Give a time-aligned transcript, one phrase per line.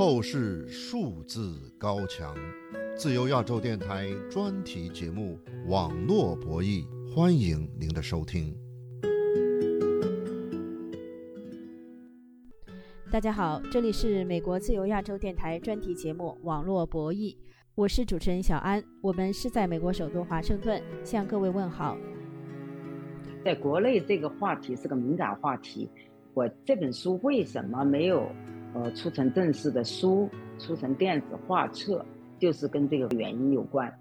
[0.00, 2.34] 透视数字高墙，
[2.96, 5.38] 自由亚洲电台专题节目
[5.68, 8.56] 《网络博弈》，欢迎您的收听。
[13.12, 17.34] 大家好，这里是美国自由亚洲电台专题节目《网络博弈》，
[17.74, 21.94] 我是主持人小安，我们是在美国首都华盛顿向各位问好。
[23.44, 25.90] 在国内，这个话题是个敏感话题。
[26.32, 28.26] 我这本书为什么没有
[28.74, 32.04] 呃出成正式的书，出成电子画册，
[32.38, 33.92] 就是跟这个原因有关。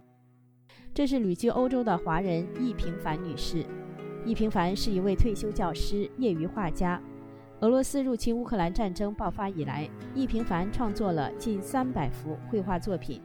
[0.93, 3.65] 这是旅居欧洲的华人易平凡女士。
[4.25, 7.01] 易平凡是一位退休教师、业余画家。
[7.61, 13.21] 俄罗斯入侵乌克兰战争爆发以来，易平凡创作了近三百幅绘画作品。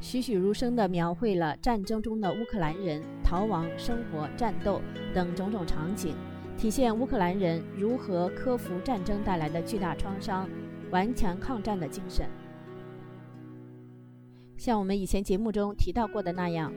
[0.00, 4.80] 栩栩如生地描绘了战争中的乌克兰人逃亡、生活、战斗
[5.14, 6.14] 等种种场景，
[6.56, 10.48] 体现乌克兰人如何克服战争带来的巨大创伤、
[10.90, 12.26] 顽强抗战的精神。
[14.56, 16.72] 像我们以前节目中提到过的那样，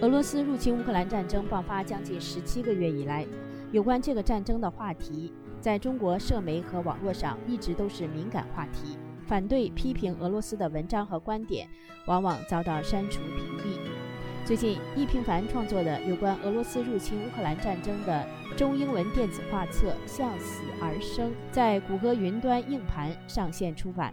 [0.00, 3.26] 俄罗斯入侵乌克兰战争爆发将近十七个月以来，
[3.72, 8.96] 有关这个战争的话题，在中国社媒和网络上一直都是敏感话题。
[9.26, 11.66] 反对批评俄罗斯的文章和观点，
[12.06, 13.93] 往往遭到删除屏蔽。
[14.44, 24.12] 最近，易平凡创作的有关俄罗斯入侵乌克兰战争的中英文电子画册《向死而生》在谷歌云端硬盘上线出版。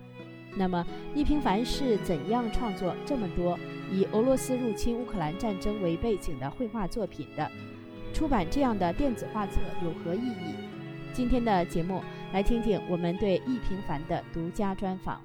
[0.56, 3.60] 那么，易平凡是怎样创作这么多
[3.92, 7.52] 以俄罗斯入侵乌克兰战争为背景的绘画作品的？
[8.14, 10.56] 出版这样的电子画册有何意义？
[11.12, 12.02] 今天的节目。
[12.32, 15.20] 来听听我们对易平凡的独家专访。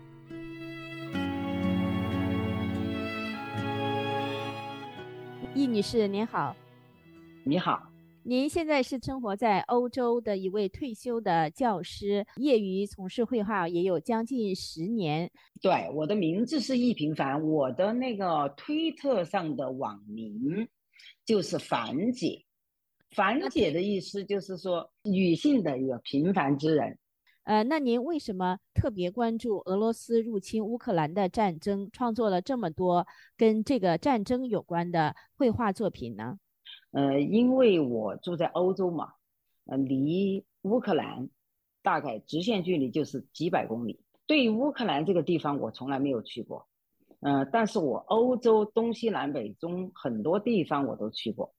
[5.56, 6.54] 易女士您好，
[7.42, 7.90] 你好，
[8.22, 15.30] 您现在是生活在欧洲的一位退休的教师，业余从事绘画也有将近十年。
[15.62, 20.68] 对，我的名字是易平凡，我的那个推特上的网名
[21.24, 22.44] 就是凡姐。
[23.12, 26.98] 凡姐的意思就是说，女性的一个平凡之人。
[27.46, 36.40] 呃，那您为什么特别关注俄罗斯入侵乌克兰的战争，创作了这么多跟这个战争有关的绘画作品呢？
[36.90, 39.12] 呃，因为我住在欧洲嘛，
[39.66, 41.28] 呃，离乌克兰
[41.84, 44.00] 大概直线距离就是几百公里。
[44.26, 46.66] 对于乌克兰这个地方，我从来没有去过。
[47.20, 51.54] 呃，但是我欧洲东西南北中很多地方我都去过。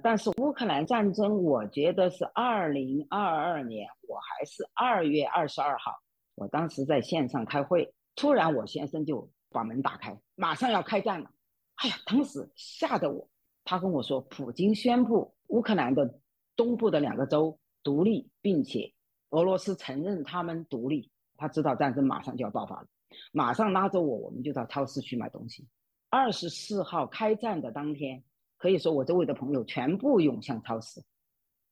[0.00, 5.92] 但是乌克兰战争，我觉得是二零二二年，我还是二月二十二号，
[6.36, 11.28] 我当时在线上开会，突然我先生就把门打开，马上要开战了，
[11.74, 13.28] 哎呀，当时吓得我，
[13.64, 16.20] 他跟我说，普京宣布乌克兰的
[16.54, 18.92] 东部的两个州独立，并且
[19.30, 22.86] 俄罗斯承认他们独立，他知道战争马上就要爆发了，
[23.32, 25.66] 马上拉着我，我们就到超市去买东西。
[26.08, 28.22] 二十四号开战的当天。
[28.58, 31.00] 可以说，我周围的朋友全部涌向超市，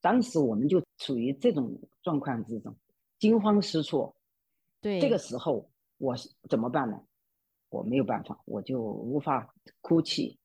[0.01, 2.75] 当时我们就处于这种状况之中，
[3.19, 4.17] 惊慌失措。
[4.81, 6.15] 对，这个时候我
[6.49, 7.01] 怎么办呢？
[7.69, 10.39] 我没有办法，我就无法哭泣、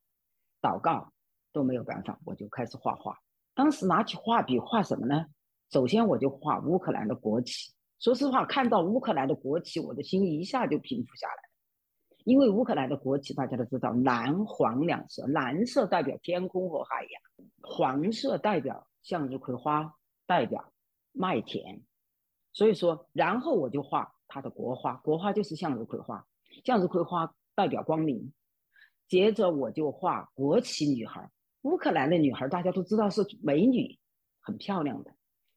[0.60, 1.14] 祷告
[1.54, 3.16] 都没有办法，我就开始画画。
[3.54, 5.28] 当时拿起画笔画什么呢？
[5.70, 7.72] 首先我就画乌克兰的国旗。
[8.00, 11.51] 说实话，看到乌克兰的国旗，我的心一下就平复下来。
[12.24, 17.22] 因为乌克兰的国旗大家都知道，蓝黄两色，蓝色代表天空和海洋，
[17.62, 19.96] 黄色代表向日葵花，
[20.26, 20.72] 代表
[21.12, 21.82] 麦田。
[22.54, 26.26] 所以说，然后我就画它的国花，国花就是向日葵花，
[26.64, 28.34] 向日葵花代表光明。
[29.08, 31.30] 接着我就画国旗女孩，
[31.64, 33.98] 乌克兰的女孩大家都知道是美女，
[34.40, 35.14] 很漂亮的，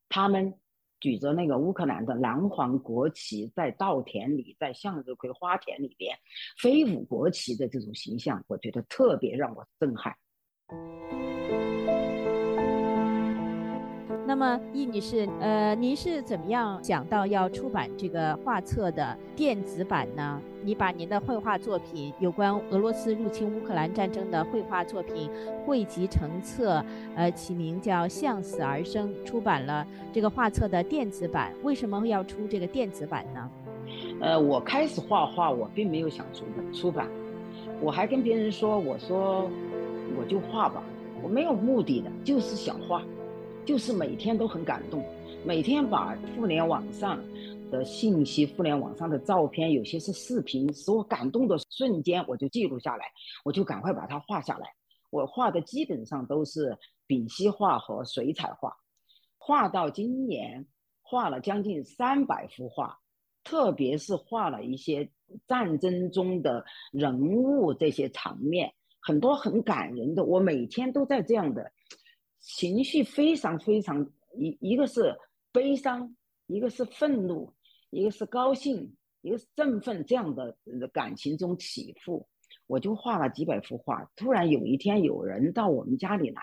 [0.08, 0.58] 她们。
[1.04, 6.16] 举着那个乌克兰的蓝黄国旗，在稻田里，在向日葵花田里边
[6.58, 10.14] 飞舞国旗的这种形象，我觉得特别让我震撼。
[14.26, 20.40] 那么，易女士，呃，您是怎么样想到要出版这个画册的电子版呢？
[20.64, 25.28] 你把您的绘画作品，有关俄罗斯入侵乌克兰战争的绘画作品
[25.66, 26.82] 汇集成册，
[27.14, 31.52] 呃，起名叫《向死而生》，出版了这个画册的电子版。
[31.62, 33.50] 为什么要出这个电子版呢？
[34.22, 37.06] 呃，我开始画画，我并没有想出出版，
[37.82, 39.50] 我还跟别人说，我说
[40.18, 40.82] 我就画吧，
[41.22, 43.02] 我没有目的的，就是想画。
[43.66, 45.02] 就是每天都很感动，
[45.42, 47.18] 每天把互联网上
[47.70, 53.06] 的信息、互联网上的照片，有些是视频，使我感动的瞬间，我就记录下来，
[53.44, 54.68] 我就赶快把它画下来。
[55.10, 56.76] 我画的基本上都是
[57.06, 58.76] 丙烯画和水彩画，
[59.38, 60.66] 画到今年
[61.02, 62.98] 画了将近三百幅画，
[63.44, 65.10] 特别是画了一些
[65.46, 70.24] 战争中的人物这些场面，很多很感人的。
[70.24, 71.72] 我每天都在这样的
[72.40, 75.16] 情绪非常非常一一个是
[75.52, 77.52] 悲伤，一个是愤怒，
[77.90, 80.56] 一个是高兴，一个是振奋这样的
[80.92, 82.26] 感情中起伏。
[82.66, 84.10] 我就画了几百幅画。
[84.16, 86.42] 突然有一天有人到我们家里来，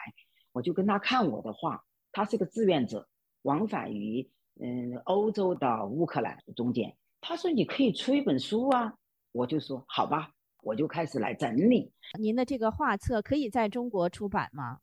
[0.52, 1.84] 我就跟他看我的画。
[2.12, 3.08] 他是个志愿者，
[3.44, 6.96] 往返于嗯欧洲到乌克兰中间。
[7.22, 8.94] 他说：“你可以出一本书啊。”
[9.32, 10.32] 我就说：“好吧。”
[10.64, 11.92] 我就开始来整理。
[12.20, 14.78] 您的这个画册可以在中国出版吗？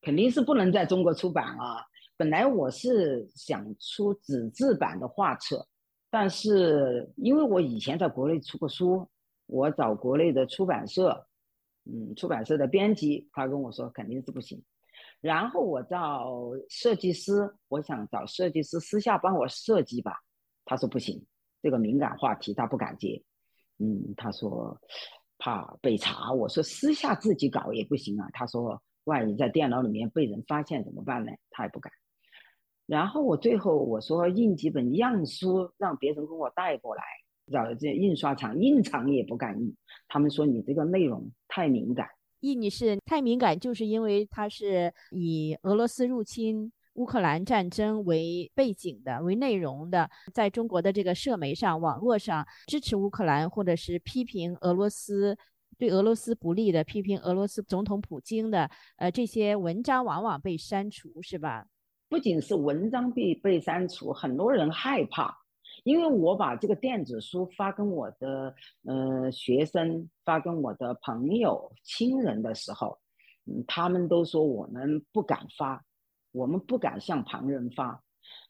[0.00, 1.84] 肯定是不能在中国出版啊。
[2.18, 5.66] 本来我是想出纸质版的画册，
[6.10, 9.08] 但是因为我以前在国内出过书。
[9.50, 11.26] 我找国内的出版社，
[11.86, 14.62] 嗯，出版社的编辑，他跟我说肯定是不行。
[15.22, 20.12] 然后我找设计师，我想找设计师私下帮我设计吧，
[20.66, 21.24] 他说不行，
[21.62, 23.24] 这个敏感话题他不敢接。
[23.78, 24.78] 嗯，他说
[25.38, 26.30] 怕被查。
[26.30, 28.28] 我说私下自己搞也不行啊。
[28.34, 31.32] 他说万一在电脑里面被人发现怎么办呢？
[31.48, 31.90] 他也不敢。
[32.88, 37.02] 然后我最后我说印几本样书，让别人给我带过来。
[37.52, 39.74] 找这印刷厂，印厂也不敢印，
[40.06, 42.06] 他们说你这个内容太敏感。
[42.40, 55.36] 易女士太敏感，就是因为它是以俄罗斯入侵乌克兰战争为背景的、为内容的，在中国的这个社媒上、网络上支持乌克兰，或者是批评俄罗斯、
[55.78, 61.66] 对俄罗斯不利的、批评俄罗斯总统普京的，呃，这些文章往往被删除，是吧？
[62.08, 65.38] 不仅是文章被被删除，很多人害怕。
[65.84, 72.98] 因为我把这个电子书发跟我的呃学生，发跟我的朋友、亲人的时候，
[73.46, 75.82] 嗯，他们都说我们不敢发，
[76.32, 78.02] 我们不敢向旁人发，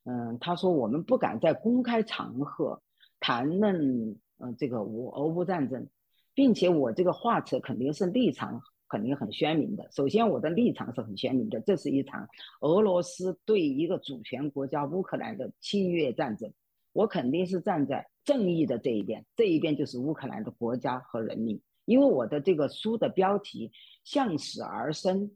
[0.05, 2.81] 嗯，他说我们不敢在公开场合
[3.20, 5.87] 谈论嗯这个俄乌战争，
[6.34, 9.88] 并且我这个画册肯定是立场肯定很鲜明的。
[9.93, 12.29] 首先，我的立场是很鲜明的，这是一场
[12.61, 16.52] 俄罗斯对一个主权国家乌克兰的侵略战争。
[16.93, 21.61] 我肯定是站在正义的这一边，这一边就是乌克兰的国家和人民。
[21.85, 23.70] 因为我的这个书的标题
[24.05, 25.31] “向死而生”，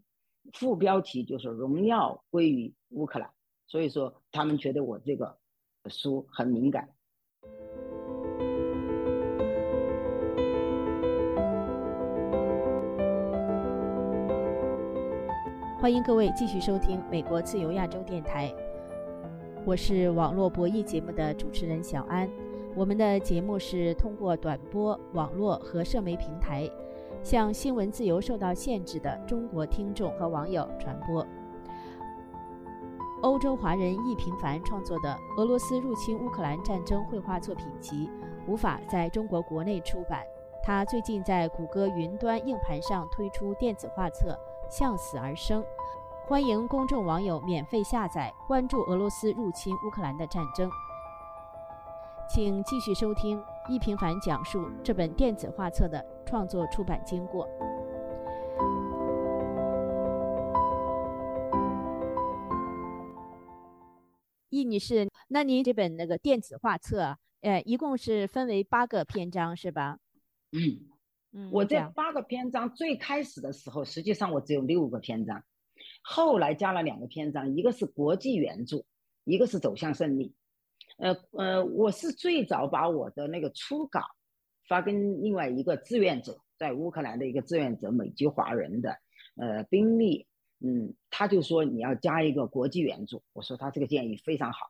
[0.53, 3.31] 副标题就是“荣耀归于乌克兰”，
[3.67, 5.39] 所以说他们觉得我这个
[5.87, 6.89] 书很敏感。
[15.83, 18.55] 欢迎各位继续收听美国自由亚洲电台。
[19.65, 22.31] 我是网络博弈节目的主持人小安，
[22.77, 26.71] 我们的节目是通过短波、网络和社媒平台，
[27.21, 31.27] 向新闻自由受到限制的中国听众和网友传播。
[33.23, 38.09] 欧洲华人易平凡创作的俄罗斯入侵乌克兰战争绘画作品集
[38.47, 40.23] 无法在中国国内出版，
[40.63, 44.29] 他最近在谷歌云端硬盘上推出电子画册
[44.73, 45.63] 《向死而生》。
[46.27, 50.71] 欢迎公众网友免费下载，关注俄罗斯入侵乌克兰的战争。
[52.27, 57.47] 请继续收听易平凡讲述这本电子画册的创作出版经过。
[64.49, 69.99] 易女士，那您这本那个电子画册，呃，一共是分为八个篇章，是吧？
[70.53, 70.92] 嗯
[71.33, 75.43] 嗯，我这八个篇章最开始的时候，实际上我只有六个篇章。
[76.03, 78.85] 后来加了两个篇章，一个是国际援助，
[79.25, 80.35] 一个是走向胜利。
[80.99, 84.03] 呃呃，我是最早把我的那个初稿
[84.69, 88.99] 发跟另外一个志愿者，在乌克兰的一个志愿者，美籍华人的，
[89.37, 90.27] 呃，宾利，
[90.61, 93.23] 嗯，他就说你要加一个国际援助。
[93.33, 94.67] 我说他这个建议非常好，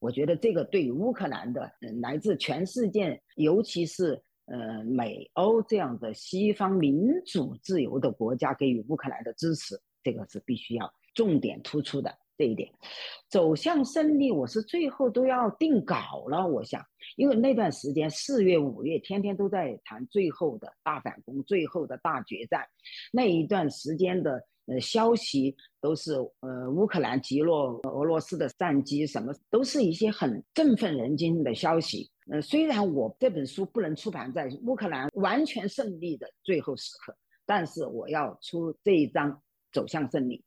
[0.00, 1.70] 我觉得这个对于乌克兰的，
[2.00, 9.80] 来自全世界，尤其是呃美欧这样的西方民主自由的国家给予乌克兰的支持。
[10.02, 12.70] 这个是必须要重点突出的这一点，
[13.28, 16.46] 走向胜利，我是最后都要定稿了。
[16.46, 16.80] 我想，
[17.16, 22.64] 因为那段时间四月、五月，天天都在谈最后的大反攻、最后的大决战，
[23.12, 32.10] 那一段时间的呃消息都是呃乌克兰击落俄罗斯的战机，什么都是一些很振奋人心的消息。
[32.30, 39.40] 呃，虽然我这本书不能出版在乌克兰完全胜利的最后时刻，但是我要出这一章。
[39.72, 40.42] 走向胜利。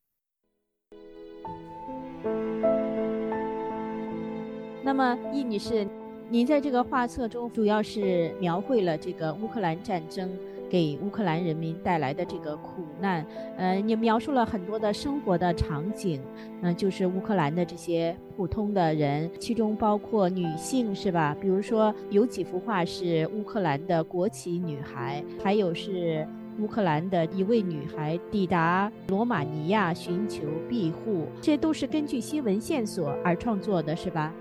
[4.83, 5.87] 那么，易女士，
[6.31, 10.35] 您在这个画册中主要是描绘了这个乌克兰战争
[10.69, 13.25] 给乌克兰人民带来的这个苦难。
[13.57, 16.21] 呃，你描述了很多的生活的场景，
[16.61, 21.35] 嗯，就是乌克兰的这些普通的人，其中包括女性，是吧？
[21.41, 26.27] 比如说有几幅画是乌克兰的国旗女孩，还有是。
[26.61, 34.33] 乌克兰的一位女孩抵达罗马尼亚寻求庇护，这都是根据新闻线索而创作的，是吧？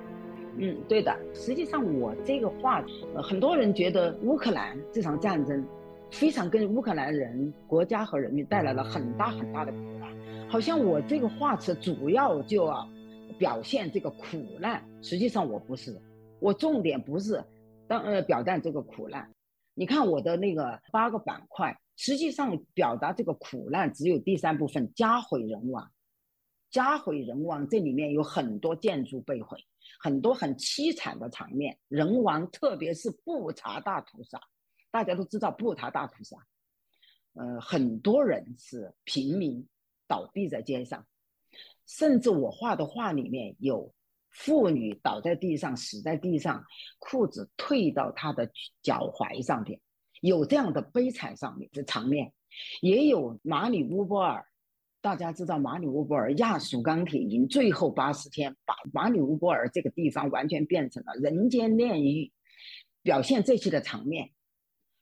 [0.56, 1.16] 嗯，对的。
[1.32, 5.64] 实际上，我这个画，呃，很多人觉得乌克兰这场战争
[6.10, 12.88] 非常跟乌克兰人、国家和人民带来了很大很大的苦难，好像我这个画册主要就要
[13.38, 14.82] 表现这个苦难。
[15.02, 16.00] 实际上，我不是，
[16.40, 17.42] 我重点不是
[17.86, 19.30] 当呃表达这个苦难。
[19.74, 21.76] 你看我的那个八个板块。
[22.00, 25.90] 实际上，表达这个苦难只有第三部分家毁人亡。
[26.70, 29.58] 家毁人亡，这里面有很多建筑被毁，
[29.98, 34.40] 很多很凄惨的场面，人亡，特别是布查大屠杀。
[34.90, 36.37] 大家都知道布查大屠杀，
[37.35, 39.66] 呃，很多人是平民
[40.07, 41.07] 倒闭在街上，
[41.87, 43.92] 甚至我画的画里面有
[44.30, 46.64] 妇女倒在地上，死在地上，
[46.99, 48.50] 裤子退到她的
[48.83, 49.80] 脚踝上边。
[50.21, 52.33] 有这样的悲惨上面的场面，
[52.80, 54.45] 也有马里乌波尔。
[55.00, 62.33] 大家知道马里乌波尔亚速钢铁营最后八十天，把马里乌波尔这个地方完全变成了人间炼狱，
[63.02, 64.33] 表现这些的场面，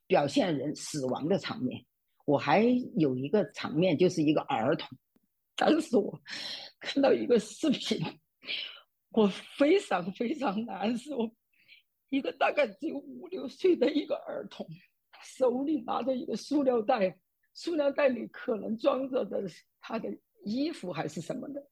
[0.06, 1.84] 表现人死亡的场面。
[2.25, 2.62] 我还
[2.96, 4.88] 有一个场面，就是一个儿童。
[5.54, 6.20] 当时我
[6.80, 8.00] 看到一个视频，
[9.10, 11.32] 我非常非常难受。
[12.08, 14.66] 一个大概只有五六岁的一个儿童。
[15.22, 17.18] 手里拿着一个塑料袋，
[17.52, 19.42] 塑料袋里可能装着的
[19.80, 20.08] 他的
[20.44, 21.66] 衣服还是什么的。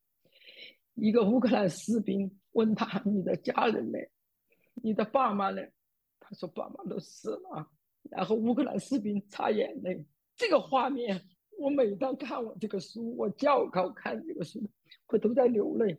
[0.95, 3.99] 一个乌克兰士兵问他：“你的家人呢？
[4.75, 5.63] 你的爸妈呢？”
[6.19, 7.71] 他说：“爸妈都死了。”
[8.11, 10.05] 然后乌克兰士兵擦眼泪。
[10.37, 11.21] 这个画面，
[11.59, 14.61] 我每当看我这个书，我教稿看这个书，
[15.09, 15.97] 我都在流泪。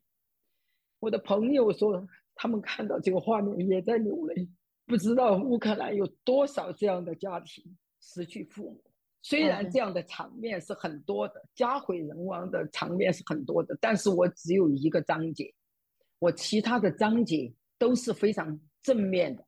[1.00, 4.50] 我的朋友说，他们看到这个画面也在流泪。
[4.86, 7.64] 不知道乌克兰有多少这样的家庭
[8.02, 8.84] 失去父母。
[9.22, 15.52] 虽然这样的场面是很多的，家毁人亡的场面是很多的，但是我只有一个章节，
[16.20, 19.45] 我其他的章节都是非常正面的，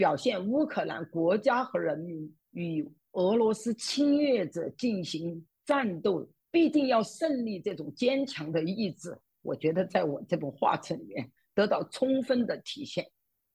[0.00, 13.06] 表现乌克兰国家和人民与俄罗斯侵略者进行战斗，必定要胜利这种坚强的意志，我觉得在我这本画册里面得到充分的体现。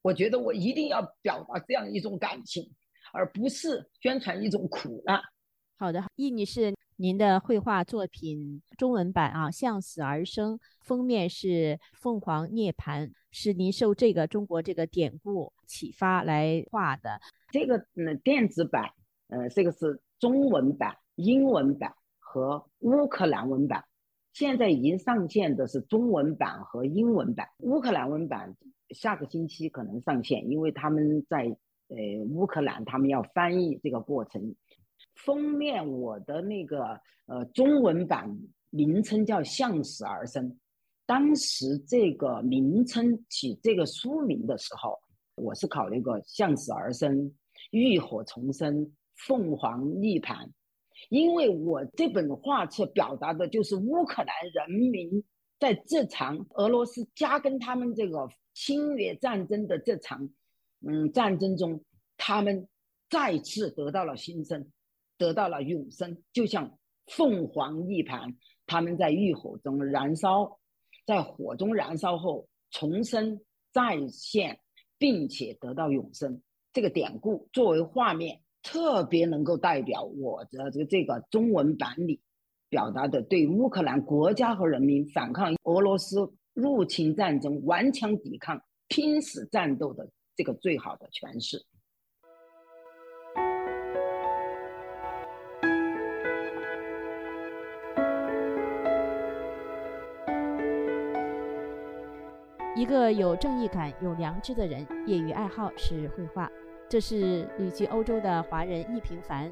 [0.04, 2.72] 我觉得我一定要表达这样一种感情，
[3.12, 5.20] 而不是宣传一种苦难。
[5.78, 17.20] 好的，易女士，您的绘画作品中文版啊，《向死而生》，封面是凤凰涅槃，是您受这个中国这个典故启发来画的。
[17.52, 18.90] 这个嗯，电子版，
[19.28, 23.84] 呃，这个是中文版、英文版和乌克兰文版。
[24.32, 28.56] 现在已经上线的是中文版和英文版，乌克兰文版。
[28.92, 31.48] 下个星期可能上线，因为他们在
[31.90, 31.98] 呃
[32.30, 34.56] 乌克兰，他们要翻译这个过程。
[35.16, 38.30] 封面我的那个呃中文版
[38.70, 40.50] 名称叫《向死而生》，
[41.06, 45.00] 当时这个名称起这个书名的时候，
[45.36, 47.34] 我是考虑过“向死而生
[47.72, 48.92] ”“浴火重生
[49.28, 50.48] ”“凤凰涅槃”，
[51.10, 55.24] 因为我这本画册表达的就是乌克兰人民
[55.60, 58.30] 在这场俄罗斯加跟他们这个。
[58.58, 60.30] 侵略战争的这场，
[60.88, 61.84] 嗯，战争中，
[62.16, 62.66] 他们
[63.10, 64.66] 再次得到了新生，
[65.18, 70.60] 得到了永生，就像凤凰涅槃，他们在浴火中燃烧，
[71.06, 73.40] 在火中燃烧后重生
[73.72, 74.60] 再现，
[74.98, 76.42] 并且得到永生。
[76.74, 82.22] 这个典故作为画面，特别能够代表我的这个这个中文版里
[82.70, 86.34] 表达的对乌克兰国家和人民反抗俄罗斯。
[86.56, 88.58] 入侵战争、顽强抵抗、
[88.88, 91.62] 拼死战斗的这个最好的诠释。
[102.76, 106.52] 一个有正义感、有良知的人，业余爱好是绘画。
[106.90, 109.50] 这是旅居欧洲的华人易平凡，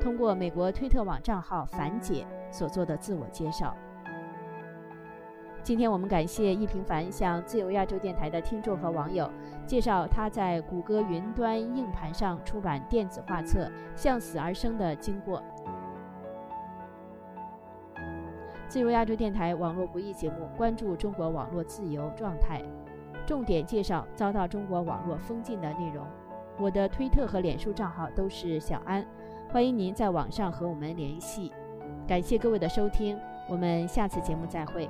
[0.00, 3.72] 通过美国推特网账号“樊姐”所做的自我介绍。
[5.62, 9.30] 今天我们感谢易平凡向自由亚洲电台的听众和网友
[9.64, 15.40] 介绍他在谷歌云端硬盘上出版电子画册《向死而生》的经过。
[18.68, 22.60] 自由亚洲电台网络不易节目关注中国网络自由状态，
[23.24, 26.04] 重点介绍遭到中国网络封禁的内容。
[26.58, 29.06] 我的推特和脸书账号都是小安，
[29.50, 31.52] 欢迎您在网上和我们联系。
[32.08, 33.16] 感谢各位的收听，
[33.48, 34.88] 我们下次节目再会。